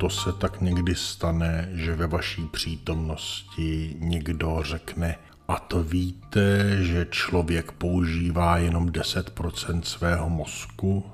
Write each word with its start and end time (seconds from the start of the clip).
to 0.00 0.10
se 0.10 0.32
tak 0.32 0.60
někdy 0.60 0.94
stane, 0.94 1.68
že 1.72 1.96
ve 1.96 2.06
vaší 2.06 2.46
přítomnosti 2.46 3.96
někdo 3.98 4.58
řekne, 4.62 5.16
a 5.48 5.58
to 5.58 5.82
víte, 5.82 6.76
že 6.84 7.06
člověk 7.10 7.72
používá 7.72 8.58
jenom 8.58 8.88
10% 8.88 9.82
svého 9.82 10.30
mozku? 10.30 11.04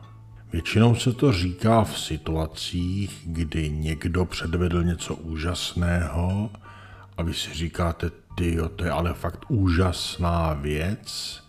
Většinou 0.52 0.95
se 0.95 1.12
to 1.12 1.32
říká 1.32 1.84
v 1.84 1.98
situacích, 1.98 3.22
kdy 3.25 3.70
někdo 3.70 4.25
předvedl 4.25 4.84
něco 4.84 5.14
úžasného 5.14 6.50
a 7.16 7.23
vy 7.23 7.34
si 7.34 7.55
říkáte, 7.55 8.11
ty 8.37 8.59
to 8.77 8.84
je 8.84 8.91
ale 8.91 9.14
fakt 9.14 9.45
úžasná 9.48 10.53
věc 10.53 11.43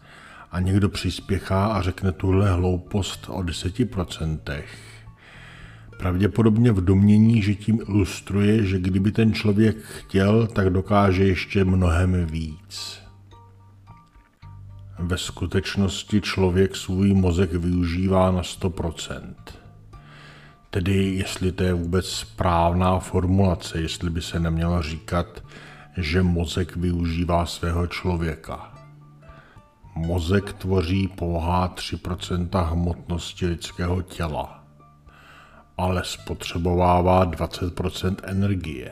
a 0.52 0.60
někdo 0.60 0.90
přispěchá 0.90 1.66
a 1.66 1.82
řekne 1.82 2.12
tuhle 2.12 2.52
hloupost 2.52 3.26
o 3.30 3.40
10%. 3.40 4.64
Pravděpodobně 5.97 6.71
v 6.71 6.82
domění, 6.82 7.42
že 7.42 7.56
tím 7.56 7.79
ilustruje, 7.87 8.65
že 8.65 8.79
kdyby 8.79 9.11
ten 9.11 9.33
člověk 9.33 9.78
chtěl, 9.78 10.47
tak 10.47 10.69
dokáže 10.69 11.24
ještě 11.24 11.65
mnohem 11.65 12.25
víc. 12.25 13.00
Ve 15.00 15.18
skutečnosti 15.18 16.21
člověk 16.21 16.75
svůj 16.75 17.14
mozek 17.14 17.54
využívá 17.54 18.32
na 18.32 18.41
100%. 18.41 19.21
Tedy 20.69 21.15
jestli 21.15 21.52
to 21.52 21.64
je 21.64 21.74
vůbec 21.74 22.10
správná 22.10 23.00
formulace, 23.00 23.82
jestli 23.82 24.10
by 24.10 24.21
se 24.21 24.39
nemělo 24.39 24.82
říkat, 24.82 25.43
že 25.97 26.24
mozek 26.24 26.75
využívá 26.75 27.46
svého 27.46 27.88
člověka. 27.88 28.74
Mozek 29.96 30.54
tvoří 30.54 31.07
pouhá 31.07 31.74
3% 31.75 32.69
hmotnosti 32.72 33.45
lidského 33.45 34.02
těla, 34.02 34.56
ale 35.78 36.02
spotřebovává 36.06 37.25
20% 37.25 38.16
energie. 38.23 38.92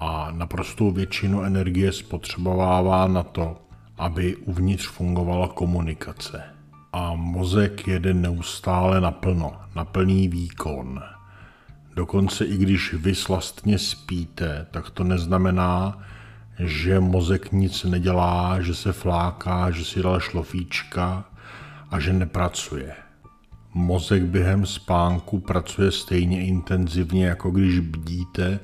A 0.00 0.30
naprostou 0.30 0.90
většinu 0.90 1.42
energie 1.42 1.92
spotřebovává 1.92 3.08
na 3.08 3.22
to, 3.22 3.56
aby 3.98 4.36
uvnitř 4.36 4.86
fungovala 4.86 5.48
komunikace. 5.48 6.42
A 6.92 7.14
mozek 7.14 7.88
jede 7.88 8.14
neustále 8.14 9.00
naplno, 9.00 9.52
na 9.74 9.84
plný 9.84 10.28
výkon. 10.28 11.02
Dokonce 11.96 12.44
i 12.44 12.56
když 12.56 12.94
vy 12.94 13.14
slastně 13.14 13.78
spíte, 13.78 14.66
tak 14.70 14.90
to 14.90 15.04
neznamená, 15.04 15.98
že 16.58 17.00
mozek 17.00 17.52
nic 17.52 17.84
nedělá, 17.84 18.60
že 18.60 18.74
se 18.74 18.92
fláká, 18.92 19.70
že 19.70 19.84
si 19.84 20.02
dal 20.02 20.20
šlofíčka 20.20 21.24
a 21.90 22.00
že 22.00 22.12
nepracuje. 22.12 22.94
Mozek 23.74 24.22
během 24.22 24.66
spánku 24.66 25.40
pracuje 25.40 25.92
stejně 25.92 26.46
intenzivně, 26.46 27.26
jako 27.26 27.50
když 27.50 27.78
bdíte, 27.78 28.60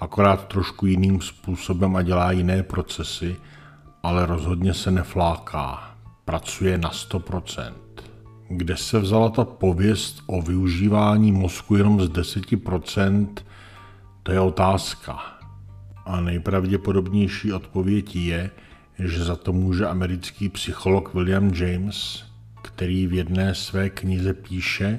akorát 0.00 0.48
trošku 0.48 0.86
jiným 0.86 1.20
způsobem 1.20 1.96
a 1.96 2.02
dělá 2.02 2.32
jiné 2.32 2.62
procesy, 2.62 3.36
ale 4.02 4.26
rozhodně 4.26 4.74
se 4.74 4.90
nefláká. 4.90 5.94
Pracuje 6.24 6.78
na 6.78 6.90
100%. 6.90 7.72
Kde 8.48 8.76
se 8.76 8.98
vzala 8.98 9.28
ta 9.28 9.44
pověst 9.44 10.22
o 10.26 10.42
využívání 10.42 11.32
mozku 11.32 11.76
jenom 11.76 12.00
z 12.00 12.08
10%, 12.08 13.28
to 14.22 14.32
je 14.32 14.40
otázka. 14.40 15.18
A 16.06 16.20
nejpravděpodobnější 16.20 17.52
odpověď 17.52 18.16
je, 18.16 18.50
že 18.98 19.24
za 19.24 19.36
to 19.36 19.52
může 19.52 19.86
americký 19.86 20.48
psycholog 20.48 21.14
William 21.14 21.54
James, 21.54 22.29
který 22.80 23.06
v 23.06 23.12
jedné 23.12 23.54
své 23.54 23.90
knize 23.90 24.34
píše, 24.34 24.98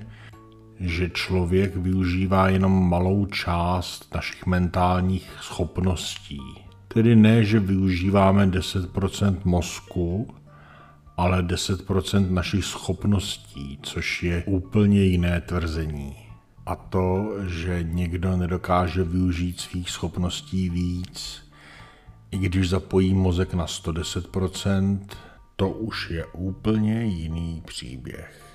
že 0.79 1.09
člověk 1.09 1.75
využívá 1.75 2.49
jenom 2.49 2.89
malou 2.89 3.25
část 3.25 4.15
našich 4.15 4.45
mentálních 4.45 5.31
schopností. 5.41 6.41
Tedy 6.87 7.15
ne, 7.15 7.43
že 7.43 7.59
využíváme 7.59 8.47
10% 8.47 9.37
mozku, 9.43 10.35
ale 11.17 11.41
10% 11.41 12.31
našich 12.31 12.65
schopností, 12.65 13.79
což 13.81 14.23
je 14.23 14.43
úplně 14.47 15.03
jiné 15.03 15.41
tvrzení. 15.41 16.15
A 16.65 16.75
to, 16.75 17.33
že 17.47 17.83
někdo 17.83 18.37
nedokáže 18.37 19.03
využít 19.03 19.59
svých 19.59 19.89
schopností 19.89 20.69
víc, 20.69 21.43
i 22.31 22.37
když 22.37 22.69
zapojí 22.69 23.13
mozek 23.13 23.53
na 23.53 23.65
110%, 23.65 24.99
to 25.61 25.69
už 25.69 26.09
je 26.09 26.25
úplně 26.25 27.03
jiný 27.03 27.63
příběh. 27.67 28.50